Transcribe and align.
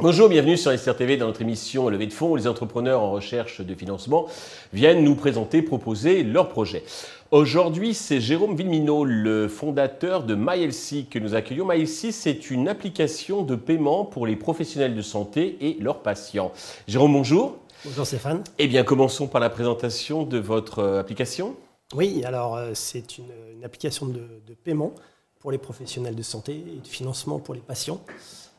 Bonjour, 0.00 0.28
bienvenue 0.28 0.56
sur 0.56 0.70
SRTV 0.78 1.16
dans 1.16 1.26
notre 1.26 1.42
émission 1.42 1.88
Levée 1.88 2.06
de 2.06 2.12
fonds 2.12 2.32
où 2.32 2.36
les 2.36 2.46
entrepreneurs 2.46 3.00
en 3.00 3.10
recherche 3.10 3.62
de 3.62 3.74
financement 3.74 4.26
viennent 4.72 5.02
nous 5.02 5.14
présenter, 5.14 5.62
proposer 5.62 6.22
leurs 6.22 6.50
projets. 6.50 6.84
Aujourd'hui, 7.30 7.94
c'est 7.94 8.20
Jérôme 8.20 8.54
Villemino, 8.54 9.04
le 9.04 9.48
fondateur 9.48 10.24
de 10.24 10.34
MyLC 10.34 11.08
que 11.10 11.18
nous 11.18 11.34
accueillons. 11.34 11.66
MyLC, 11.66 12.12
c'est 12.12 12.50
une 12.50 12.68
application 12.68 13.42
de 13.42 13.54
paiement 13.54 14.04
pour 14.04 14.26
les 14.26 14.36
professionnels 14.36 14.94
de 14.94 15.02
santé 15.02 15.56
et 15.60 15.78
leurs 15.80 16.00
patients. 16.00 16.52
Jérôme, 16.86 17.14
bonjour. 17.14 17.56
Bonjour 17.84 18.04
Stéphane. 18.04 18.42
Eh 18.58 18.66
bien, 18.66 18.82
commençons 18.82 19.28
par 19.28 19.40
la 19.40 19.50
présentation 19.50 20.24
de 20.24 20.38
votre 20.38 20.80
euh, 20.80 21.00
application. 21.00 21.54
Oui, 21.94 22.24
alors 22.24 22.56
euh, 22.56 22.72
c'est 22.74 23.18
une, 23.18 23.26
application 23.62 24.06
de, 24.06 24.42
de 24.44 24.54
paiement 24.54 24.92
pour 25.38 25.52
les 25.52 25.58
professionnels 25.58 26.16
de 26.16 26.22
santé 26.22 26.56
et 26.56 26.80
de 26.80 26.86
financement 26.88 27.38
pour 27.38 27.54
les 27.54 27.60
patients. 27.60 28.00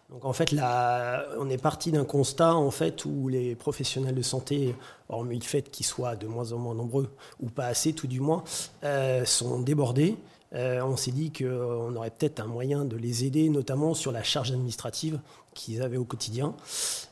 Donc 0.09 0.25
en 0.25 0.33
fait, 0.33 0.51
là, 0.51 1.25
on 1.37 1.49
est 1.49 1.61
parti 1.61 1.91
d'un 1.91 2.05
constat 2.05 2.55
en 2.55 2.71
fait 2.71 3.03
où 3.05 3.27
les 3.27 3.55
professionnels 3.55 4.15
de 4.15 4.21
santé, 4.21 4.73
hormis 5.09 5.37
le 5.37 5.43
fait 5.43 5.69
qu'ils 5.69 5.85
soient 5.85 6.15
de 6.15 6.25
moins 6.25 6.51
en 6.53 6.57
moins 6.57 6.73
nombreux 6.73 7.09
ou 7.41 7.49
pas 7.49 7.65
assez, 7.65 7.93
tout 7.93 8.07
du 8.07 8.19
moins, 8.21 8.43
euh, 8.83 9.25
sont 9.25 9.59
débordés. 9.59 10.15
Euh, 10.55 10.81
on 10.81 10.97
s'est 10.97 11.11
dit 11.11 11.31
qu'on 11.31 11.95
aurait 11.95 12.09
peut-être 12.09 12.39
un 12.39 12.47
moyen 12.47 12.85
de 12.85 12.97
les 12.97 13.25
aider, 13.25 13.49
notamment 13.49 13.93
sur 13.93 14.11
la 14.11 14.23
charge 14.23 14.51
administrative 14.51 15.19
qu'ils 15.53 15.81
avaient 15.81 15.97
au 15.97 16.05
quotidien, 16.05 16.55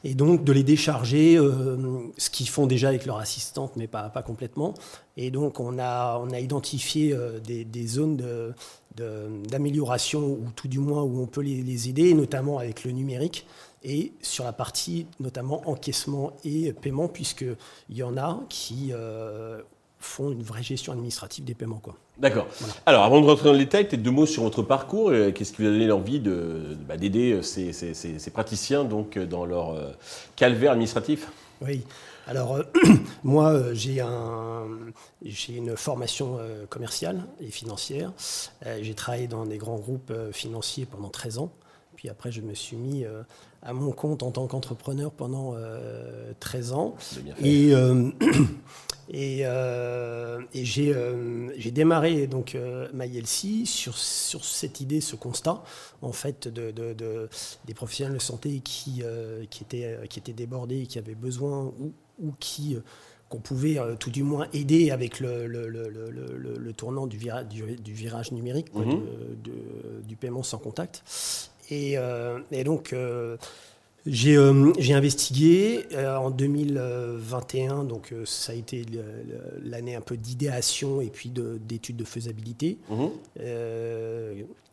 et 0.03 0.13
donc 0.13 0.43
de 0.43 0.51
les 0.51 0.63
décharger, 0.63 1.37
euh, 1.37 1.99
ce 2.17 2.29
qu'ils 2.29 2.47
font 2.47 2.65
déjà 2.65 2.87
avec 2.87 3.05
leur 3.05 3.17
assistante, 3.17 3.75
mais 3.75 3.87
pas, 3.87 4.09
pas 4.09 4.21
complètement. 4.21 4.73
Et 5.17 5.31
donc 5.31 5.59
on 5.59 5.79
a, 5.79 6.17
on 6.19 6.29
a 6.29 6.39
identifié 6.39 7.15
des, 7.43 7.65
des, 7.65 7.87
zones 7.87 8.21
d'amélioration, 8.95 10.25
ou 10.25 10.45
tout 10.55 10.67
du 10.67 10.79
moins 10.79 11.03
où 11.03 11.21
on 11.21 11.27
peut 11.27 11.41
les, 11.41 11.89
aider, 11.89 12.13
notamment 12.13 12.57
avec 12.57 12.83
le 12.83 12.91
numérique, 12.91 13.45
et 13.83 14.13
sur 14.21 14.43
la 14.43 14.53
partie 14.53 15.07
notamment 15.19 15.67
encaissement 15.69 16.33
et 16.43 16.73
paiement, 16.73 17.07
puisqu'il 17.07 17.97
y 17.97 18.03
en 18.03 18.17
a 18.17 18.41
qui 18.49 18.89
euh, 18.91 19.61
font 19.99 20.31
une 20.31 20.43
vraie 20.43 20.63
gestion 20.63 20.93
administrative 20.93 21.43
des 21.43 21.53
paiements. 21.53 21.81
D'accord. 22.17 22.47
Alors, 22.85 23.03
avant 23.03 23.21
de 23.21 23.25
rentrer 23.25 23.45
dans 23.45 23.53
le 23.53 23.59
détail, 23.59 23.87
peut-être 23.87 24.01
deux 24.01 24.11
mots 24.11 24.25
sur 24.25 24.43
votre 24.43 24.63
parcours. 24.63 25.09
Euh, 25.09 25.31
qu'est-ce 25.31 25.53
qui 25.53 25.61
vous 25.61 25.67
a 25.67 25.71
donné 25.71 25.87
l'envie 25.87 26.19
bah, 26.19 26.97
d'aider 26.97 27.33
euh, 27.33 27.41
ces, 27.41 28.31
praticiens 28.31 28.83
donc, 28.83 29.17
dans 29.17 29.45
leur 29.45 29.75
calvaire 30.35 30.71
administratif? 30.71 31.27
Oui. 31.61 31.83
Alors, 32.27 32.57
euh, 32.57 32.63
moi, 33.23 33.53
euh, 33.53 33.73
j'ai 33.73 34.01
un, 34.01 34.67
une 35.47 35.77
formation 35.77 36.37
euh, 36.39 36.65
commerciale 36.65 37.25
et 37.39 37.49
financière. 37.49 38.11
j'ai 38.81 38.93
travaillé 38.93 39.27
dans 39.27 39.45
des 39.45 39.57
grands 39.57 39.77
groupes 39.77 40.13
financiers 40.33 40.85
pendant 40.85 41.09
13 41.09 41.37
ans. 41.39 41.51
Puis 41.95 42.09
après, 42.09 42.31
je 42.31 42.41
me 42.41 42.53
suis 42.53 42.75
mis 42.75 43.05
à 43.67 43.73
mon 43.73 43.91
compte 43.91 44.23
en 44.23 44.31
tant 44.31 44.47
qu'entrepreneur 44.47 45.11
pendant 45.11 45.55
13 46.39 46.71
ans. 46.73 46.95
Et, 47.43 47.71
et, 49.11 49.41
et 49.41 50.65
j'ai 50.65 51.71
démarré 51.71 52.27
donc 52.27 52.57
MyLC 52.93 53.65
sur, 53.65 53.97
sur 53.97 54.43
cette 54.43 54.81
idée, 54.81 55.01
ce 55.01 55.15
constat, 55.15 55.63
en 56.01 56.13
fait, 56.13 56.47
de, 56.47 56.71
de, 56.71 57.29
des 57.65 57.73
professionnels 57.73 58.15
de 58.15 58.21
santé 58.21 58.61
qui, 58.63 59.03
qui, 59.49 59.63
étaient, 59.63 59.99
qui 60.09 60.19
étaient 60.19 60.33
débordés, 60.33 60.87
qui 60.87 60.97
avaient 60.97 61.13
besoin 61.13 61.65
ou 61.79 61.91
ou 62.19 62.33
qui 62.39 62.75
euh, 62.75 62.79
qu'on 63.29 63.39
pouvait 63.39 63.77
euh, 63.77 63.95
tout 63.95 64.09
du 64.09 64.23
moins 64.23 64.47
aider 64.53 64.89
avec 64.89 65.19
le, 65.19 65.47
le, 65.47 65.67
le, 65.67 65.89
le 65.89 66.73
tournant 66.73 67.07
du, 67.07 67.17
du, 67.17 67.93
virage 67.93 68.31
numérique, 68.31 68.73
mhm. 68.73 69.01
du 70.07 70.15
paiement 70.15 70.43
sans 70.43 70.59
contact. 70.59 71.03
Et, 71.69 71.97
euh, 71.97 72.39
et 72.51 72.63
donc, 72.63 72.95
j'ai 74.05 74.93
investigué 74.93 75.85
en 75.95 76.31
2021, 76.31 77.83
donc 77.83 78.13
ça 78.25 78.53
a 78.53 78.55
été 78.55 78.85
l'année 79.63 79.95
un 79.95 80.01
peu 80.01 80.17
d'idéation 80.17 81.01
et 81.01 81.09
puis 81.09 81.29
d'études 81.29 81.97
de, 81.97 82.05
faisabilité. 82.05 82.77
Mhm. 82.89 83.09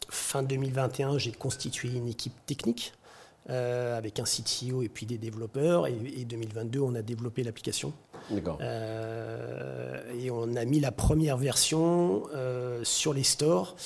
fin 0.09 0.43
2021, 0.43 1.19
j'ai 1.19 1.33
constitué 1.33 1.89
une 1.89 2.09
équipe 2.09 2.35
technique 2.47 2.93
euh, 3.51 3.99
avec 3.99 4.21
un 4.21 4.25
CTO 4.25 4.83
et 4.83 4.89
puis 4.89 5.05
des 5.05 5.19
développeurs. 5.19 5.87
Et, 5.87 6.25
2022, 6.25 6.81
on 6.81 6.95
a 6.95 7.03
développé 7.03 7.43
l'application. 7.43 7.93
Euh, 8.63 10.01
et 10.19 10.31
on 10.31 10.57
a 10.57 10.65
mis 10.65 10.81
la 10.81 10.93
première 10.93 11.37
version 11.37 12.23
euh, 12.35 12.81
sur 12.85 13.13
les 13.13 13.23
stores 13.23 13.77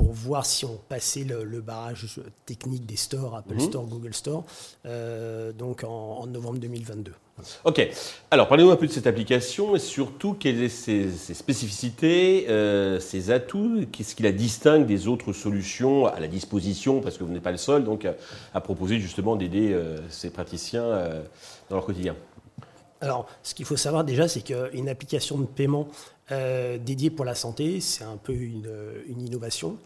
pour 0.00 0.12
voir 0.12 0.46
si 0.46 0.64
on 0.64 0.78
passait 0.88 1.24
le, 1.24 1.60
barrage 1.60 2.06
technique 2.46 2.86
des 2.86 2.96
stores, 2.96 3.36
Apple 3.36 3.52
mhm. 3.52 3.60
Store, 3.60 3.84
Google 3.84 4.14
Store, 4.14 4.44
donc 5.58 5.84
en, 5.84 6.26
novembre 6.26 6.58
2022. 6.58 7.12
Ok. 7.64 7.86
Alors, 8.30 8.48
parlez-nous 8.48 8.70
un 8.70 8.76
peu 8.76 8.86
de 8.86 8.92
cette 8.92 9.06
application 9.06 9.76
et 9.76 9.78
surtout 9.78 10.32
quelles 10.32 10.70
sont 10.70 10.76
ses, 10.76 11.34
spécificités, 11.34 12.46
ses 12.98 13.30
atouts, 13.30 13.84
qu'est-ce 13.92 14.14
qui 14.14 14.22
la 14.22 14.32
distingue 14.32 14.86
des 14.86 15.06
autres 15.06 15.34
solutions 15.34 16.06
à 16.06 16.18
la 16.18 16.28
disposition, 16.28 17.02
parce 17.02 17.18
que 17.18 17.24
vous 17.24 17.32
n'êtes 17.32 17.42
pas 17.42 17.52
le 17.52 17.58
seul 17.58 17.84
donc 17.84 18.06
à, 18.54 18.60
proposer 18.62 19.00
justement 19.00 19.36
d'aider 19.36 19.78
ces 20.08 20.30
praticiens 20.30 20.88
dans 21.68 21.76
leur 21.76 21.84
quotidien. 21.84 22.16
Alors, 23.02 23.26
ce 23.42 23.54
qu'il 23.54 23.64
faut 23.64 23.76
savoir 23.76 24.04
déjà, 24.04 24.28
c'est 24.28 24.42
qu'une 24.42 24.88
application 24.88 25.38
de 25.38 25.46
paiement 25.46 25.88
euh, 26.32 26.78
dédiée 26.78 27.10
pour 27.10 27.24
la 27.24 27.34
santé, 27.34 27.80
c'est 27.80 28.04
un 28.04 28.16
peu 28.16 28.32
une, 28.32 28.66
innovation. 29.08 29.78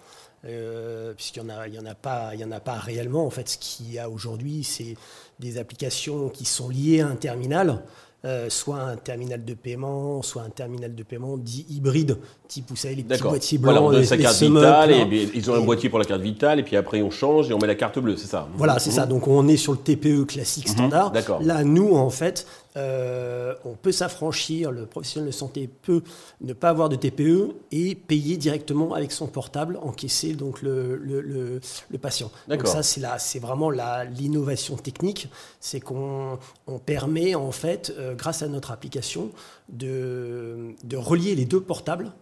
Euh, 0.46 1.14
puisqu'il 1.14 1.42
n'y 1.42 1.78
en 1.78 1.86
a 1.86 1.94
pas 1.94 2.78
réellement. 2.78 3.24
En 3.24 3.30
fait, 3.30 3.48
ce 3.48 3.56
qu'il 3.56 3.90
y 3.90 3.98
a 3.98 4.10
aujourd'hui, 4.10 4.62
c'est 4.62 4.94
des 5.40 5.56
applications 5.56 6.28
qui 6.28 6.44
sont 6.44 6.68
liées 6.68 7.00
à 7.00 7.08
un 7.08 7.16
terminal. 7.16 7.82
Euh, 8.24 8.48
soit 8.48 8.80
un 8.80 8.96
terminal 8.96 9.44
de 9.44 9.52
paiement, 9.52 10.22
soit 10.22 10.40
un 10.40 10.48
terminal 10.48 10.94
de 10.94 11.02
paiement 11.02 11.36
dit 11.36 11.66
hybride, 11.68 12.16
type, 12.48 12.64
vous 12.70 12.76
savez, 12.76 12.94
les 12.94 13.02
petits 13.02 13.22
boîtiers 13.22 13.58
blancs. 13.58 13.72
Voilà, 13.74 13.86
on 13.86 13.92
donne 13.92 14.04
sa 14.04 14.16
carte 14.16 14.40
vitale, 14.40 14.92
et, 14.92 15.30
ils 15.34 15.50
ont 15.50 15.54
un 15.54 15.60
boîtier 15.60 15.90
pour 15.90 15.98
la 15.98 16.06
carte 16.06 16.22
vitale, 16.22 16.58
et 16.58 16.62
puis 16.62 16.76
après 16.76 17.02
on 17.02 17.10
change 17.10 17.50
et 17.50 17.52
on 17.52 17.58
met 17.58 17.66
la 17.66 17.74
carte 17.74 17.98
bleue, 17.98 18.16
c'est 18.16 18.28
ça? 18.28 18.48
Voilà, 18.56 18.78
c'est 18.78 18.92
ça. 18.92 19.04
Donc 19.04 19.28
on 19.28 19.46
est 19.46 19.58
sur 19.58 19.72
le 19.72 19.78
TPE 19.78 20.24
classique 20.24 20.68
mhm. 20.68 20.74
standard. 20.74 21.12
Là, 21.42 21.64
nous, 21.64 21.94
en 21.96 22.08
fait, 22.08 22.46
euh, 22.76 23.54
on 23.64 23.74
peut 23.74 23.92
s'affranchir, 23.92 24.72
le 24.72 24.86
professionnel 24.86 25.28
de 25.28 25.32
santé 25.32 25.68
peut 25.82 26.02
ne 26.40 26.52
pas 26.52 26.70
avoir 26.70 26.88
de 26.88 26.96
TPE 26.96 27.54
et 27.70 27.94
payer 27.94 28.36
directement 28.36 28.94
avec 28.94 29.12
son 29.12 29.28
portable, 29.28 29.78
encaisser 29.80 30.32
donc 30.32 30.60
le, 30.60 30.96
le, 30.96 31.20
le, 31.20 31.98
patient. 31.98 32.32
Donc 32.48 32.66
ça, 32.66 32.82
c'est 32.82 33.38
vraiment 33.38 33.70
l'innovation 33.70 34.76
technique, 34.76 35.28
c'est 35.60 35.78
qu'on 35.78 36.38
on 36.66 36.78
permet 36.78 37.36
en 37.36 37.52
fait, 37.52 37.94
euh, 37.96 38.13
grâce 38.14 38.42
à 38.42 38.48
notre 38.48 38.70
application, 38.70 39.30
de, 39.68 40.74
de 40.84 40.96
relier 40.96 41.34
les 41.34 41.44
deux 41.44 41.60
portables 41.60 42.12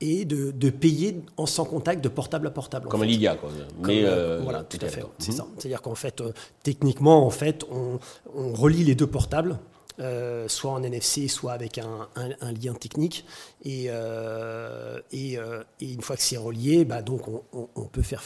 et 0.00 0.24
de, 0.24 0.52
de, 0.52 0.70
payer 0.70 1.20
en 1.36 1.46
sans 1.46 1.64
contact 1.64 2.02
de 2.02 2.08
portable 2.08 2.46
à 2.46 2.50
portable. 2.50 2.88
Comme 2.88 3.02
Lydia, 3.02 3.34
quoi. 3.34 3.50
Mais 3.82 4.02
euh, 4.04 4.40
voilà, 4.42 4.62
tout 4.62 4.78
à 4.80 4.88
fait. 4.88 5.02
C'est 5.18 5.32
ça. 5.32 5.46
C'est-à-dire 5.56 5.82
qu'en 5.82 5.96
fait, 5.96 6.22
techniquement, 6.62 7.26
en 7.26 7.30
fait, 7.30 7.64
on, 7.70 7.98
on 8.34 8.52
relie 8.52 8.84
les 8.84 8.94
deux 8.94 9.08
portables 9.08 9.58
euh, 10.00 10.46
soit 10.48 10.70
en 10.70 10.82
NFC, 10.82 11.28
soit 11.28 11.52
avec 11.52 11.78
un, 11.78 12.08
lien 12.62 12.74
technique. 12.74 13.24
Et, 13.64 13.86
euh, 13.88 15.00
euh, 15.12 15.64
et, 15.80 15.92
une 15.92 16.02
fois 16.02 16.16
que 16.16 16.22
c'est 16.22 16.36
relié, 16.36 16.84
bah, 16.84 17.02
donc 17.02 17.22
on, 17.52 17.84
peut 17.84 18.02
faire 18.02 18.22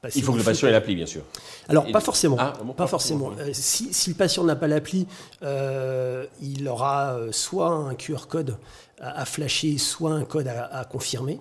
passer. 0.00 0.18
Il 0.18 0.24
faut 0.24 0.32
que 0.32 0.38
le 0.38 0.44
patient 0.44 0.68
ait 0.68 0.72
l'appli, 0.72 0.94
bien 0.94 1.06
sûr. 1.06 1.22
Alors, 1.68 1.90
pas 1.90 2.00
forcément. 2.00 2.36
Ah, 2.38 2.52
pas, 2.76 2.86
forcément. 2.86 3.32
Si, 3.52 3.92
si, 3.92 4.10
le 4.10 4.16
patient 4.16 4.44
n'a 4.44 4.56
pas 4.56 4.68
l'appli, 4.68 5.06
il 5.42 6.68
aura 6.68 7.16
soit 7.32 7.68
un 7.68 7.94
QR 7.94 8.26
code 8.28 8.56
à, 9.02 9.24
flasher 9.24 9.78
soit 9.78 10.12
un 10.12 10.24
code 10.24 10.46
à, 10.46 10.84
confirmer, 10.84 11.40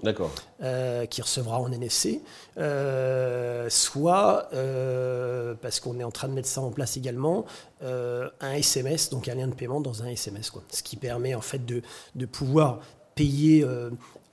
euh, 0.61 1.05
qui 1.05 1.21
recevra 1.21 1.59
en 1.59 1.71
NFC, 1.71 2.21
euh, 2.57 3.69
soit, 3.69 4.49
euh, 4.53 5.53
parce 5.61 5.79
qu'on 5.79 5.99
est 5.99 6.03
en 6.03 6.11
train 6.11 6.27
de 6.27 6.33
mettre 6.33 6.47
ça 6.47 6.61
en 6.61 6.71
place 6.71 6.97
également, 6.97 7.45
un 7.83 8.53
SMS, 8.53 9.09
donc 9.09 9.27
un 9.27 9.35
lien 9.35 9.47
de 9.47 9.53
paiement 9.53 9.81
dans 9.81 10.03
un 10.03 10.07
SMS. 10.07 10.49
Quoi. 10.49 10.63
Ce 10.69 10.83
qui 10.83 10.95
permet 10.95 11.35
en 11.35 11.41
fait 11.41 11.65
de, 11.65 11.81
de 12.15 12.25
pouvoir 12.25 12.79
payer 13.15 13.65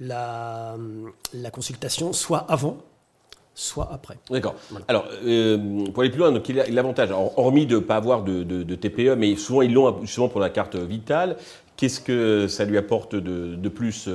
la, 0.01 0.77
la 1.35 1.51
consultation 1.51 2.13
soit 2.13 2.47
avant, 2.49 2.79
soit 3.55 3.89
après. 3.93 4.19
D'accord. 4.31 4.55
Alors, 4.87 5.05
pour 5.09 6.03
aller 6.03 6.11
plus 6.11 6.19
loin, 6.19 6.33
donc, 6.33 6.49
l'avantage, 6.49 7.11
hormis 7.11 7.67
de 7.67 7.77
ne 7.77 7.81
pas 7.81 7.97
avoir 7.97 8.23
de, 8.23 8.43
de, 8.45 8.75
TPE, 8.75 9.17
mais 9.17 9.35
souvent 9.37 9.63
ils 9.63 9.73
l'ont 9.73 10.07
souvent 10.07 10.29
pour 10.29 10.41
la 10.41 10.51
carte 10.51 10.77
vitale, 10.77 11.37
Qu'est-ce 11.79 12.01
que 12.01 12.49
ça 12.49 12.65
lui 12.65 12.77
apporte 12.77 13.15
de, 13.15 13.69
plus 13.69 14.09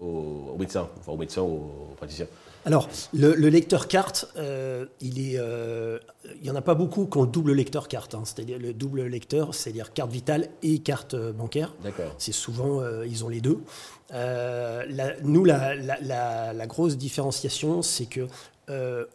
aux, 0.00 0.56
médecins, 0.56 0.88
enfin 1.00 1.10
aux 1.10 1.16
médecins, 1.16 1.42
aux 1.42 1.94
praticiens 1.96 2.28
alors, 2.66 2.88
le, 3.14 3.32
lecteur 3.48 3.86
carte, 3.86 4.26
euh, 4.36 4.86
il 5.00 5.20
est, 5.20 5.38
euh, 5.38 6.00
il 6.34 6.42
n'y 6.42 6.50
en 6.50 6.56
a 6.56 6.62
pas 6.62 6.74
beaucoup 6.74 7.06
qui 7.06 7.16
ont 7.16 7.22
le 7.22 7.28
double 7.28 7.52
lecteur 7.52 7.86
carte. 7.86 8.16
Hein. 8.16 8.22
c'est-à-dire 8.24 8.58
le 8.58 8.74
double 8.74 9.04
lecteur, 9.04 9.54
c'est-à-dire 9.54 9.92
carte 9.92 10.10
vitale 10.10 10.48
et 10.64 10.80
carte 10.80 11.14
euh, 11.14 11.32
bancaire. 11.32 11.72
D'accord. 11.84 12.12
C'est 12.18 12.32
souvent, 12.32 12.82
ils 13.04 13.24
ont 13.24 13.28
les 13.28 13.40
deux. 13.40 13.60
nous, 15.22 15.44
la, 15.44 16.66
grosse 16.66 16.96
différenciation, 16.96 17.82
c'est 17.82 18.06
que 18.06 18.26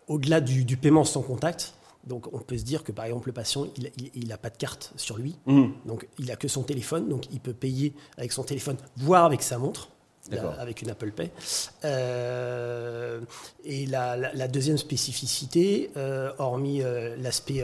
au-delà 0.08 0.40
du, 0.40 0.78
paiement 0.78 1.04
sans 1.04 1.22
contact, 1.22 1.74
donc 2.08 2.34
on 2.34 2.40
peut 2.40 2.58
se 2.58 2.64
dire 2.64 2.86
que 2.86 2.94
par 2.94 3.04
exemple 3.04 3.28
le 3.28 3.34
patient, 3.34 3.68
il 4.16 4.28
n'a 4.30 4.38
pas 4.38 4.50
de 4.50 4.58
carte 4.58 4.94
sur 4.96 5.18
lui, 5.18 5.36
mmh. 5.46 5.66
donc 5.86 6.08
il 6.20 6.28
n'a 6.28 6.38
que 6.38 6.48
son 6.48 6.64
téléphone, 6.64 7.10
donc 7.10 7.26
il 7.34 7.42
peut 7.42 7.54
payer 7.54 7.94
avec 8.18 8.32
son 8.32 8.44
téléphone, 8.44 8.78
voire 8.96 9.26
avec 9.26 9.44
sa 9.44 9.58
montre 9.58 9.90
avec 10.60 10.82
une 10.82 10.90
Apple 10.90 11.12
Pay. 11.12 11.32
Euh, 11.86 13.20
et 13.64 13.86
la, 13.86 14.48
deuxième 14.48 14.78
spécificité, 14.78 15.92
euh, 15.98 16.32
hormis 16.38 16.82
euh, 16.82 17.16
l'aspect 17.18 17.64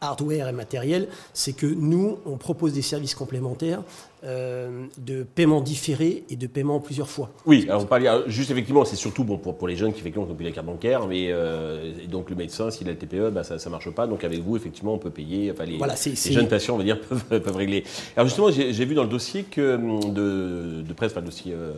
hardware 0.00 0.48
et 0.48 0.52
matériel, 0.52 1.08
c'est 1.32 1.52
que 1.52 1.66
nous, 1.66 2.18
on 2.26 2.36
propose 2.36 2.72
des 2.72 2.82
services 2.82 3.14
complémentaires 3.14 3.82
euh, 4.24 4.86
de 4.98 5.24
paiement 5.24 5.60
différé 5.60 6.22
et 6.30 6.36
de 6.36 6.46
paiement 6.46 6.78
plusieurs 6.78 7.08
fois. 7.08 7.32
Oui, 7.44 7.66
alors 7.68 7.82
on 7.82 7.86
parle 7.86 8.22
juste 8.28 8.52
effectivement, 8.52 8.84
c'est 8.84 8.94
surtout 8.94 9.24
bon 9.24 9.36
pour, 9.36 9.56
pour 9.58 9.66
les 9.66 9.74
jeunes 9.74 9.92
qui 9.92 9.98
effectivement 9.98 10.28
ont 10.30 10.34
payé 10.34 10.50
la 10.50 10.54
carte 10.54 10.68
bancaire, 10.68 11.08
mais 11.08 11.26
euh, 11.30 11.92
donc 12.08 12.30
le 12.30 12.36
médecin, 12.36 12.70
s'il 12.70 12.86
a 12.88 12.92
le 12.92 12.98
TPE, 12.98 13.30
bah, 13.30 13.42
ça 13.42 13.56
ne 13.56 13.70
marche 13.70 13.90
pas. 13.90 14.06
Donc 14.06 14.22
avec 14.22 14.38
vous, 14.38 14.56
effectivement, 14.56 14.94
on 14.94 14.98
peut 14.98 15.10
payer, 15.10 15.50
enfin 15.50 15.64
les, 15.64 15.76
les 15.76 16.32
jeunes 16.32 16.46
patients, 16.46 16.74
on 16.74 16.78
va 16.78 16.84
dire, 16.84 17.00
peuvent, 17.08 17.40
peuvent 17.40 17.56
régler. 17.56 17.82
Alors 18.16 18.28
justement, 18.28 18.52
j'ai 18.52 18.84
vu 18.84 18.94
dans 18.94 19.02
le 19.02 19.08
dossier 19.08 19.42
que, 19.42 19.76
de, 20.12 20.82
de 20.82 20.92
presse, 20.92 21.10
enfin 21.10 21.20
le 21.20 21.26
dossier 21.26 21.52
euh, 21.52 21.72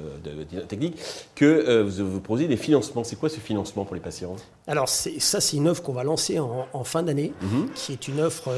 de, 0.52 0.60
technique, 0.60 0.98
que 1.34 1.80
vous, 1.80 2.06
vous 2.06 2.20
proposez 2.20 2.46
des 2.46 2.58
financements. 2.58 3.04
C'est 3.04 3.16
quoi 3.16 3.30
ce 3.30 3.40
financement 3.40 3.86
pour 3.86 3.94
les 3.94 4.02
patients? 4.02 4.36
Alors 4.66 4.90
ça, 4.90 5.40
c'est 5.40 5.56
une 5.56 5.68
offre 5.68 5.82
qu'on 5.82 5.94
va 5.94 6.04
lancer 6.04 6.38
en, 6.38 6.84
fin 6.84 7.02
d'année, 7.02 7.32
mhm. 7.40 7.70
qui 7.74 7.92
est 7.92 8.06
une 8.06 8.20
offre 8.20 8.50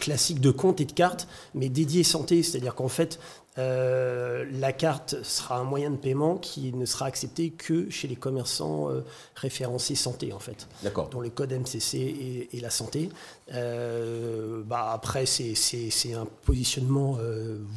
classique 0.00 0.40
de 0.40 0.50
compte 0.50 0.82
et 0.82 0.84
de 0.84 0.92
carte, 0.92 1.28
mais 1.54 1.70
dédiée 1.70 2.02
santé, 2.02 2.42
c'est-à-dire 2.42 2.74
qu'en 2.74 2.88
fait, 2.88 3.18
euh, 3.58 4.46
la 4.50 4.72
carte 4.72 5.22
sera 5.24 5.58
un 5.58 5.64
moyen 5.64 5.90
de 5.90 5.96
paiement 5.96 6.38
qui 6.38 6.72
ne 6.72 6.86
sera 6.86 7.04
accepté 7.04 7.50
que 7.50 7.90
chez 7.90 8.08
les 8.08 8.16
commerçants 8.16 8.88
euh, 8.88 9.04
référencés 9.34 9.94
santé, 9.94 10.32
en 10.32 10.38
fait. 10.38 10.66
D'accord. 10.82 11.10
Dont 11.10 11.20
le 11.20 11.28
code 11.28 11.52
MCC 11.52 12.48
et, 12.50 12.60
la 12.60 12.70
santé. 12.70 13.10
Euh, 13.52 14.62
bah 14.64 14.90
après, 14.92 15.26
c'est 15.26 16.14
un 16.14 16.26
positionnement 16.44 17.18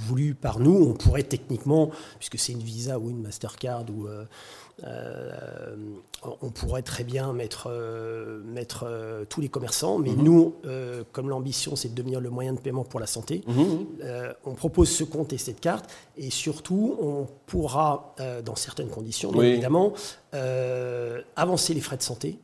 voulu 0.07 0.33
par 0.35 0.59
nous. 0.59 0.75
On 0.89 0.93
pourrait 0.93 1.23
techniquement, 1.23 1.91
puisque 2.19 2.39
c'est 2.39 2.53
une 2.53 2.63
Visa 2.63 2.99
ou 2.99 3.09
une 3.09 3.21
Mastercard 3.21 3.85
ou 3.89 4.07
euh, 4.83 5.75
on 6.41 6.49
pourrait 6.49 6.81
très 6.81 7.03
bien 7.03 7.31
mettre, 7.31 7.69
euh, 7.69 8.41
mettre 8.43 8.83
euh, 8.85 9.23
tous 9.23 9.39
les 9.39 9.47
commerçants, 9.47 9.99
mais 9.99 10.11
mhm. 10.11 10.23
nous, 10.23 10.55
comme 11.11 11.29
l'ambition 11.29 11.75
c'est 11.75 11.89
de 11.89 11.95
devenir 11.95 12.19
le 12.19 12.29
moyen 12.29 12.53
de 12.53 12.59
paiement 12.59 12.83
pour 12.83 12.99
la 12.99 13.07
santé, 13.07 13.41
mhm. 13.47 13.85
on 14.45 14.53
propose 14.53 14.89
ce 14.89 15.03
compte 15.03 15.33
et 15.33 15.37
cette 15.37 15.59
carte, 15.59 15.89
et 16.17 16.29
surtout 16.29 16.97
on 17.01 17.27
pourra, 17.45 18.15
dans 18.43 18.55
certaines 18.55 18.89
conditions, 18.89 19.31
évidemment, 19.41 19.93
avancer 21.35 21.73
les 21.73 21.81
frais 21.81 21.97
de 21.97 22.03
santé 22.03 22.39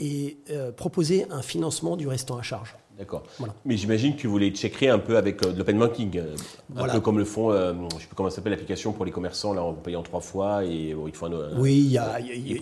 et 0.00 0.38
proposer 0.76 1.26
un 1.30 1.42
financement 1.42 1.96
du 1.96 2.08
restant 2.08 2.36
à 2.38 2.42
charge. 2.42 2.76
D'accord. 2.98 3.24
Mais 3.66 3.76
j'imagine 3.76 4.16
que 4.16 4.26
vous 4.26 4.38
les 4.38 4.50
checkerez 4.52 4.88
un 4.88 4.98
peu 4.98 5.18
avec 5.18 5.44
euh, 5.44 5.52
l'open 5.54 5.78
banking, 5.78 6.16
euh, 6.16 6.34
un 6.76 6.88
peu 6.88 7.00
comme 7.00 7.18
le 7.18 7.26
font, 7.26 7.52
euh, 7.52 7.74
je 7.74 7.78
ne 7.78 8.00
sais 8.00 8.06
plus 8.06 8.14
comment 8.14 8.30
s'appelle 8.30 8.52
l'application 8.52 8.92
pour 8.92 9.04
les 9.04 9.10
commerçants, 9.10 9.52
là, 9.52 9.62
en 9.62 9.74
payant 9.74 10.02
trois 10.02 10.20
fois 10.20 10.64
et 10.64 10.94
il 11.06 11.12
faut 11.12 11.26
un, 11.26 11.58
Oui, 11.58 11.74
il 11.76 11.92
y, 11.92 11.98
a, 11.98 12.18
y, 12.20 12.58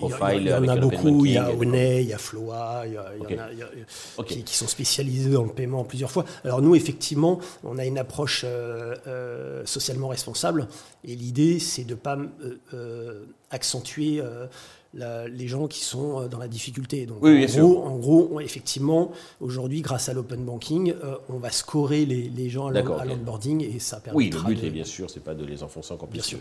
en 0.52 0.68
a 0.68 0.76
beaucoup, 0.76 1.24
il 1.24 1.32
y 1.32 1.38
a 1.38 1.52
Oney, 1.52 2.02
il 2.02 2.08
y 2.08 2.12
a 2.12 2.18
Floa, 2.18 2.82
il 2.84 2.94
y, 2.94 2.98
en 2.98 3.42
a, 3.42 4.24
qui, 4.24 4.56
sont 4.56 4.66
spécialisés 4.66 5.30
dans 5.30 5.44
le 5.44 5.52
paiement 5.52 5.84
plusieurs 5.84 6.10
fois. 6.10 6.24
Alors 6.42 6.60
nous, 6.60 6.74
effectivement, 6.74 7.38
on 7.62 7.78
a 7.78 7.84
une 7.84 7.98
approche 7.98 8.44
socialement 9.64 10.08
responsable 10.08 10.66
et 11.04 11.14
l'idée, 11.14 11.60
c'est 11.60 11.84
de 11.84 11.90
ne 11.90 11.98
pas 11.98 12.18
accentuer 13.54 14.20
les 14.94 15.48
gens 15.48 15.66
qui 15.66 15.80
sont 15.80 16.22
euh, 16.22 16.28
dans 16.28 16.38
la 16.38 16.48
difficulté. 16.48 17.06
Donc, 17.06 17.18
oui, 17.22 17.44
en, 17.44 17.60
gros, 17.60 17.84
en, 17.84 17.96
gros, 17.96 18.40
effectivement, 18.40 19.12
aujourd'hui, 19.40 19.80
grâce 19.80 20.08
à 20.08 20.12
l'open 20.12 20.44
banking, 20.44 20.92
euh, 20.92 21.16
on 21.28 21.38
va 21.38 21.50
scorer 21.50 22.04
les, 22.06 22.28
les 22.28 22.50
gens 22.50 22.68
à 22.68 23.04
l'onboarding 23.04 23.62
et 23.62 23.78
ça 23.78 23.98
permet. 23.98 24.16
Oui, 24.16 24.30
le 24.30 24.40
but 24.40 24.64
est 24.64 24.70
bien 24.70 24.84
sûr, 24.84 25.10
c'est 25.10 25.22
pas 25.22 25.34
de 25.34 25.44
les 25.44 25.62
enfoncer 25.62 25.92
encore 25.92 26.08
plus. 26.08 26.14
Bien 26.14 26.22
sûr. 26.22 26.38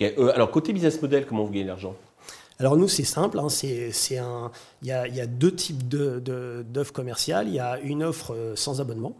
Euh, 0.00 0.32
alors, 0.34 0.50
côté 0.50 0.72
business 0.72 1.00
model, 1.00 1.26
comment 1.26 1.44
vous 1.44 1.52
gagnez 1.52 1.66
l'argent? 1.66 1.94
Alors 2.58 2.76
nous, 2.76 2.88
c'est 2.88 3.04
simple. 3.04 3.40
Hein, 3.40 3.48
c'est, 3.48 4.18
un, 4.18 4.50
il 4.82 4.88
y 4.88 4.92
a, 4.92 5.08
y 5.08 5.20
a, 5.20 5.26
deux 5.26 5.52
types 5.52 5.88
d'offres 5.88 6.92
de, 6.92 6.94
commerciales. 6.94 7.48
Il 7.48 7.54
y 7.54 7.58
a 7.58 7.80
une 7.80 8.04
offre 8.04 8.52
sans 8.54 8.80
abonnement. 8.80 9.16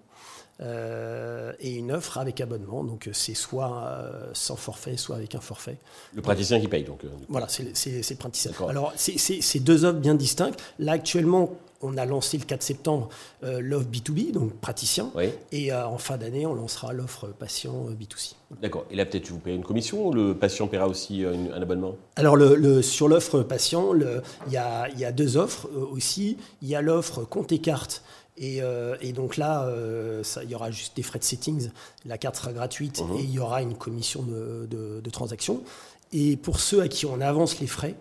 Euh, 0.61 1.53
et 1.61 1.75
une 1.75 1.93
offre 1.93 2.19
avec 2.19 2.41
abonnement. 2.41 2.85
Donc 2.85 3.09
c'est 3.13 3.35
soit 3.35 3.85
euh, 3.85 4.31
sans 4.33 4.57
forfait, 4.57 4.97
soit 4.97 5.17
avec 5.17 5.35
un 5.35 5.41
forfait. 5.41 5.79
Le 6.15 6.23
praticien 6.23 6.61
qui 6.61 6.69
paye 6.69 6.85
donc. 6.85 7.05
Euh, 7.05 7.09
voilà, 7.29 7.49
c'est 7.49 7.65
le 7.65 8.17
praticien. 8.17 8.53
Alors 8.69 8.93
c'est 8.97 9.61
deux 9.61 9.85
offres 9.85 9.99
bien 9.99 10.15
distinctes. 10.15 10.63
Là 10.79 10.93
actuellement, 10.93 11.51
on 11.85 11.97
a 11.97 12.05
lancé 12.05 12.39
le 12.39 12.45
4 12.45 12.63
septembre 12.63 13.09
l'offre 13.43 13.89
B2B, 13.89 14.31
donc 14.31 14.53
praticien. 14.53 15.11
Et 15.51 15.73
en 15.73 15.99
fin 15.99 16.17
d'année, 16.17 16.47
on 16.47 16.55
lancera 16.55 16.93
l'offre 16.93 17.27
patient 17.27 17.87
B2C. 17.91 18.35
D'accord. 18.61 18.85
Et 18.93 18.95
là, 18.95 19.05
peut-être 19.05 19.29
vous 19.31 19.41
payez 19.41 19.57
une 19.57 19.65
commission 19.65 20.07
ou 20.07 20.13
le 20.13 20.37
patient 20.37 20.69
paiera 20.69 20.87
aussi 20.87 21.25
un 21.25 21.61
abonnement? 21.61 21.97
Alors, 22.15 22.37
le, 22.37 22.83
sur 22.83 23.09
l'offre 23.09 23.41
patient, 23.41 23.95
il 23.97 24.53
y 24.53 24.57
a, 24.57 24.89
y 24.91 25.05
a, 25.05 25.11
deux 25.11 25.37
offres 25.37 25.69
aussi. 25.91 26.37
Il 26.61 26.69
y 26.69 26.77
a 26.77 26.83
l'offre 26.83 27.25
compte 27.25 27.51
et 27.51 27.59
carte 27.59 28.05
euh, 28.43 28.97
et, 29.01 29.13
donc 29.13 29.37
là, 29.37 29.65
euh, 29.65 30.23
il 30.43 30.51
y 30.51 30.55
aura 30.55 30.71
juste 30.71 30.97
des 30.97 31.03
frais 31.03 31.19
de 31.19 31.25
settings, 31.25 31.71
la 32.05 32.19
carte 32.19 32.37
sera 32.37 32.53
gratuite 32.53 33.03
mhm. 33.03 33.17
et 33.17 33.23
il 33.23 33.31
y 33.31 33.39
aura 33.39 33.63
une 33.63 33.75
commission 33.75 34.23
de, 34.23 35.11
transaction. 35.11 35.63
Et 36.13 36.37
pour 36.37 36.61
ceux 36.61 36.81
à 36.81 36.89
qui 36.89 37.07
on 37.07 37.21
avance 37.21 37.61
les 37.61 37.67
frais, 37.67 37.95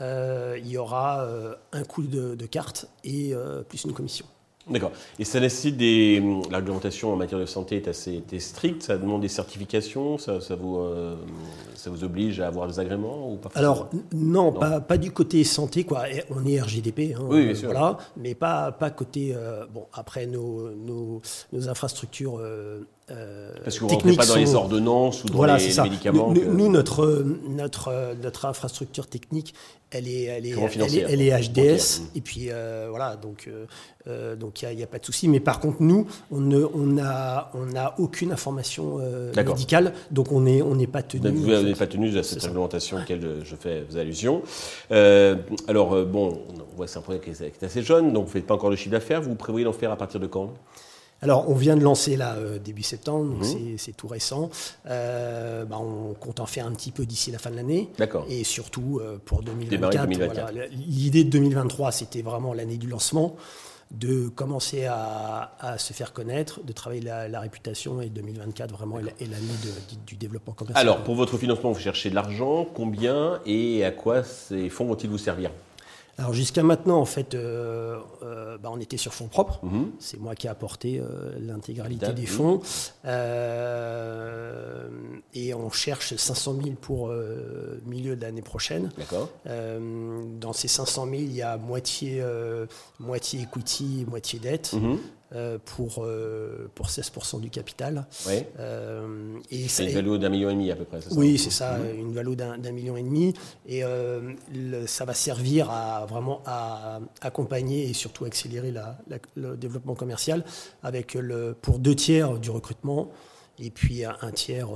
euh, 0.00 0.58
il 0.58 0.68
y 0.68 0.76
aura 0.76 1.26
un 1.72 1.84
coût 1.84 2.02
de, 2.02 2.34
de 2.34 2.46
carte 2.46 2.86
et 3.04 3.34
plus 3.68 3.84
une 3.84 3.92
commission. 3.92 4.26
D'accord. 4.70 4.92
Et 5.18 5.24
ça 5.24 5.40
nécessite 5.40 5.76
des. 5.76 6.22
La 6.50 6.58
réglementation 6.58 7.12
en 7.12 7.16
matière 7.16 7.40
de 7.40 7.46
santé 7.46 7.76
est 7.76 7.88
assez 7.88 8.22
stricte. 8.38 8.82
Ça 8.82 8.98
demande 8.98 9.22
des 9.22 9.28
certifications. 9.28 10.18
Ça, 10.18 10.38
vous, 10.58 10.78
euh, 10.78 11.16
ça 11.74 11.90
vous 11.90 12.04
oblige 12.04 12.40
à 12.40 12.48
avoir 12.48 12.66
des 12.66 12.78
agréments 12.78 13.32
ou 13.32 13.36
pas 13.36 13.50
Alors 13.54 13.88
non, 14.12 14.52
Pas, 14.52 14.80
pas, 14.80 14.98
du 14.98 15.10
côté 15.10 15.44
santé 15.44 15.84
quoi. 15.84 16.04
On 16.30 16.46
est 16.46 16.60
RGDP. 16.60 17.14
Hein, 17.16 17.24
oui, 17.28 17.46
bien 17.46 17.54
sûr. 17.54 17.70
Voilà, 17.70 17.98
mais 18.16 18.34
pas 18.34 18.72
pas 18.72 18.90
côté. 18.90 19.32
Euh, 19.34 19.66
bon, 19.72 19.86
après 19.92 20.26
nos, 20.26 20.70
nos, 20.70 21.20
nos 21.52 21.68
infrastructures 21.68 22.38
euh, 22.40 22.80
euh, 23.10 23.50
Parce 23.64 23.78
que 23.78 23.84
vous 23.84 24.08
ne 24.08 24.14
pas 24.14 24.26
dans 24.26 24.36
les 24.36 24.54
ordonnances 24.54 25.24
ou 25.24 25.28
dans 25.28 25.44
les, 25.44 25.82
médicaments 25.82 26.32
Nous, 26.32 26.68
notre, 26.68 27.24
notre, 27.48 28.14
notre 28.22 28.44
infrastructure 28.44 29.06
technique, 29.06 29.54
elle 29.90 30.06
est, 30.06 30.24
elle 30.24 30.44
est, 30.44 30.54
elle 31.08 31.22
est, 31.22 31.48
HDS. 31.48 32.02
Et 32.14 32.20
puis, 32.20 32.48
euh, 32.50 32.88
voilà, 32.90 33.16
donc 33.16 33.48
euh, 34.06 34.36
donc 34.36 34.60
il 34.60 34.76
n'y 34.76 34.82
a, 34.82 34.86
pas 34.86 34.98
de 34.98 35.04
souci. 35.06 35.26
Mais 35.28 35.40
par 35.40 35.60
contre, 35.60 35.78
nous, 35.80 36.06
on 36.30 36.40
n'a 36.40 36.68
on 36.74 36.98
a, 36.98 37.50
on 37.54 37.74
a 37.74 37.94
aucune 37.98 38.30
information 38.32 38.98
médicale, 39.34 39.94
donc 40.10 40.30
on 40.32 40.42
n'est 40.42 40.60
on 40.60 40.76
pas 40.84 41.02
tenu. 41.02 41.30
Vous 41.30 41.48
n'êtes 41.48 41.78
pas 41.78 41.86
tenu 41.86 42.16
à 42.18 42.22
cette 42.22 42.42
réglementation 42.42 42.98
auquel 42.98 43.42
je, 43.42 43.56
fais 43.56 43.84
allusion. 43.96 44.42
alors, 44.90 46.04
bon, 46.04 46.42
on 46.50 46.76
voit 46.76 46.84
que 46.84 46.92
c'est 46.92 46.98
un 46.98 47.02
projet 47.02 47.20
qui 47.20 47.30
est, 47.30 47.62
assez 47.62 47.82
jeune, 47.82 48.12
donc 48.12 48.24
vous 48.24 48.28
ne 48.28 48.32
faites 48.34 48.46
pas 48.46 48.54
encore 48.54 48.70
le 48.70 48.76
chiffre 48.76 48.90
d'affaires. 48.90 49.22
Vous 49.22 49.34
prévoyez 49.34 49.64
d'en 49.64 49.72
faire 49.72 49.92
à 49.92 49.96
partir 49.96 50.20
de 50.20 50.26
quand? 50.26 50.52
Alors, 51.20 51.48
on 51.50 51.54
vient 51.54 51.76
de 51.76 51.82
lancer 51.82 52.16
là 52.16 52.34
euh, 52.34 52.58
début 52.58 52.82
septembre, 52.82 53.34
donc 53.34 53.42
mhm. 53.42 53.76
c'est 53.76 53.96
tout 53.96 54.06
récent. 54.06 54.50
Euh, 54.86 55.64
bah, 55.64 55.78
on 55.80 56.14
compte 56.14 56.38
en 56.38 56.46
faire 56.46 56.66
un 56.66 56.72
petit 56.72 56.92
peu 56.92 57.06
d'ici 57.06 57.30
la 57.32 57.38
fin 57.38 57.50
de 57.50 57.56
l'année. 57.56 57.90
D'accord. 57.98 58.24
Et 58.28 58.44
surtout 58.44 59.00
euh, 59.02 59.18
pour 59.24 59.42
2024. 59.42 60.08
L'idée 60.70 61.24
de 61.24 61.30
2023, 61.30 61.90
c'était 61.90 62.22
vraiment 62.22 62.54
l'année 62.54 62.76
du 62.76 62.86
lancement, 62.86 63.34
de 63.90 64.28
commencer 64.28 64.84
à, 64.84 65.50
se 65.78 65.92
faire 65.92 66.12
connaître, 66.12 66.62
de 66.62 66.72
travailler 66.72 67.00
la, 67.02 67.40
réputation. 67.40 68.00
Et 68.00 68.10
2024, 68.10 68.72
vraiment, 68.72 69.00
est 69.00 69.20
l'année 69.20 69.44
du 70.06 70.14
développement 70.14 70.52
commercial. 70.52 70.86
Alors, 70.86 71.02
pour 71.02 71.16
votre 71.16 71.36
financement, 71.36 71.72
vous 71.72 71.80
cherchez 71.80 72.10
de 72.10 72.14
l'argent. 72.14 72.64
Combien 72.74 73.40
et 73.44 73.84
à 73.84 73.90
quoi 73.90 74.22
ces 74.22 74.68
fonds 74.68 74.86
vont-ils 74.86 75.10
vous 75.10 75.18
servir? 75.18 75.50
Alors 76.18 76.32
jusqu'à 76.32 76.64
maintenant, 76.64 76.98
en 76.98 77.04
fait, 77.04 77.34
euh, 77.34 78.00
euh, 78.24 78.58
bah, 78.58 78.70
on 78.72 78.80
était 78.80 78.96
sur 78.96 79.14
fonds 79.14 79.28
propres. 79.28 79.64
Mhm. 79.64 79.92
C'est 80.00 80.18
moi 80.18 80.34
qui 80.34 80.48
ai 80.48 80.50
apporté 80.50 80.98
euh, 80.98 81.32
l'intégralité 81.38 82.12
des 82.12 82.26
fonds. 82.26 82.60
et 85.34 85.54
on 85.54 85.70
cherche 85.70 86.16
500 86.16 86.56
000 86.60 86.74
pour 86.80 87.12
milieu 87.86 88.16
de 88.16 88.22
l'année 88.22 88.42
prochaine. 88.42 88.90
D'accord. 88.98 89.30
dans 89.46 90.52
ces 90.52 90.68
500 90.68 91.04
000, 91.04 91.14
il 91.14 91.32
y 91.32 91.42
a 91.42 91.56
moitié, 91.56 92.22
moitié 92.98 93.42
equity, 93.42 94.04
moitié 94.08 94.40
dette. 94.40 94.72
Mhm. 94.72 94.98
Pour, 95.64 96.06
pour 96.74 96.86
16% 96.86 97.40
du 97.40 97.50
capital. 97.50 98.06
Oui. 98.26 98.44
c'est 99.68 99.84
une 99.84 99.94
valeur 99.94 100.18
d'un 100.18 100.28
million 100.28 100.50
et 100.50 100.54
demi 100.54 100.70
à 100.70 100.76
peu 100.76 100.84
près, 100.84 101.00
c'est 101.00 101.10
ça 101.10 101.16
Oui, 101.16 101.38
c'est 101.38 101.50
ça, 101.50 101.78
mmh. 101.78 101.98
une 101.98 102.12
valeur 102.12 102.36
d'un 102.36 102.72
million 102.72 102.96
et 102.96 103.02
demi. 103.02 103.34
Et 103.66 103.82
ça 104.86 105.04
va 105.04 105.14
servir 105.14 105.70
à 105.70 106.06
vraiment 106.06 106.42
à 106.46 107.00
accompagner 107.20 107.88
et 107.88 107.92
surtout 107.92 108.24
accélérer 108.24 108.72
le 109.36 109.56
développement 109.56 109.94
commercial 109.94 110.44
avec 110.82 111.14
le, 111.14 111.54
pour 111.60 111.78
deux 111.78 111.94
tiers 111.94 112.38
du 112.38 112.50
recrutement 112.50 113.10
et 113.58 113.70
puis 113.70 114.04
un 114.04 114.30
tiers 114.32 114.68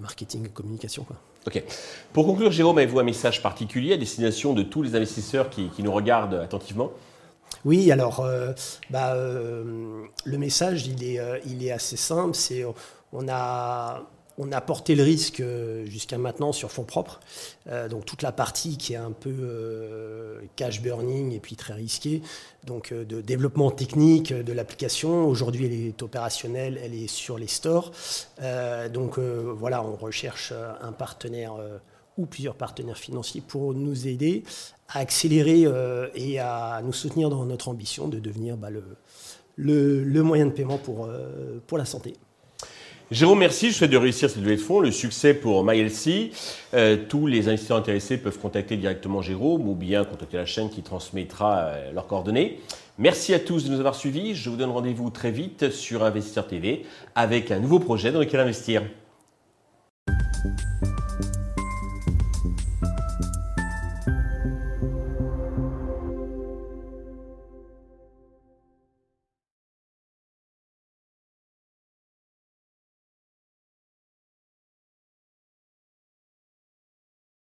marketing 0.00 0.46
et 0.46 0.50
communication. 0.50 1.04
Quoi. 1.04 1.16
Ok. 1.46 1.62
Pour 2.12 2.24
conclure, 2.24 2.50
Jérôme, 2.50 2.78
avez-vous 2.78 2.98
un 2.98 3.04
message 3.04 3.42
particulier 3.42 3.92
à 3.92 3.96
destination 3.96 4.54
de 4.54 4.62
tous 4.62 4.82
les 4.82 4.94
investisseurs 4.94 5.50
qui, 5.50 5.70
nous 5.78 5.92
regardent 5.92 6.34
attentivement? 6.34 6.90
Oui, 7.64 7.90
alors 7.90 8.20
euh, 8.20 8.52
bah, 8.90 9.14
euh, 9.14 10.04
le 10.24 10.38
message, 10.38 10.86
il 10.86 11.02
est, 11.02 11.18
euh, 11.18 11.38
il 11.46 11.64
est 11.64 11.70
assez 11.70 11.96
simple. 11.96 12.34
C'est 12.34 12.64
on 13.12 13.28
a 13.28 14.02
on 14.36 14.50
a 14.50 14.60
porté 14.60 14.96
le 14.96 15.04
risque 15.04 15.40
jusqu'à 15.84 16.18
maintenant 16.18 16.50
sur 16.50 16.72
fonds 16.72 16.82
propres. 16.82 17.20
Donc 17.88 18.04
toute 18.04 18.22
la 18.22 18.32
partie 18.32 18.76
qui 18.76 18.94
est 18.94 18.96
un 18.96 19.12
peu 19.12 20.40
cash 20.56 20.82
burning 20.82 21.30
et 21.30 21.38
puis 21.38 21.54
très 21.54 21.74
risquée, 21.74 22.20
donc 22.64 22.92
de 22.92 23.20
développement 23.20 23.70
technique 23.70 24.32
de 24.32 24.52
l'application. 24.52 25.28
Aujourd'hui, 25.28 25.66
elle 25.66 25.72
est 25.72 26.02
opérationnelle, 26.02 26.80
elle 26.82 26.94
est 26.94 27.06
sur 27.06 27.38
les 27.38 27.46
stores. 27.46 27.92
donc 28.92 29.20
voilà, 29.20 29.84
on 29.84 29.94
recherche 29.94 30.52
un 30.82 30.90
partenaire 30.90 31.54
ou 32.16 32.26
plusieurs 32.26 32.54
partenaires 32.54 32.98
financiers 32.98 33.42
pour 33.46 33.74
nous 33.74 34.06
aider 34.06 34.44
à 34.88 35.00
accélérer 35.00 35.66
et 36.14 36.38
à 36.38 36.80
nous 36.84 36.92
soutenir 36.92 37.30
dans 37.30 37.44
notre 37.44 37.68
ambition 37.68 38.06
de 38.06 38.18
devenir 38.18 38.56
bah, 38.56 38.68
le, 38.70 38.84
le, 40.04 40.22
moyen 40.22 40.46
de 40.46 40.52
paiement 40.52 40.78
pour, 40.78 41.08
pour 41.66 41.78
la 41.78 41.84
santé. 41.84 42.14
Jérôme, 43.10 43.40
merci. 43.40 43.70
Je 43.70 43.76
souhaite 43.76 43.90
de 43.90 43.98
réussir 43.98 44.30
cette 44.30 44.42
levée 44.42 44.56
de 44.56 44.60
fonds. 44.60 44.80
Le 44.80 44.90
succès 44.90 45.34
pour 45.34 45.62
MyLC. 45.62 46.32
Euh, 46.72 46.96
tous 47.08 47.26
les 47.26 47.48
investisseurs 47.48 47.76
intéressés 47.76 48.16
peuvent 48.16 48.38
contacter 48.38 48.76
directement 48.76 49.20
Jérôme 49.20 49.68
ou 49.68 49.74
bien 49.74 50.04
contacter 50.04 50.38
la 50.38 50.46
chaîne 50.46 50.70
qui 50.70 50.82
transmettra 50.82 51.58
euh, 51.58 51.92
leurs 51.92 52.06
coordonnées. 52.06 52.60
Merci 52.96 53.34
à 53.34 53.38
tous 53.38 53.64
de 53.64 53.70
nous 53.70 53.78
avoir 53.78 53.94
suivis. 53.94 54.34
Je 54.34 54.48
vous 54.48 54.56
donne 54.56 54.70
rendez-vous 54.70 55.10
très 55.10 55.30
vite 55.30 55.70
sur 55.70 56.02
Investisseur 56.02 56.46
TV 56.46 56.86
avec 57.14 57.50
un 57.50 57.58
nouveau 57.58 57.78
projet 57.78 58.10
dans 58.10 58.20
lequel 58.20 58.40
investir. 58.40 58.82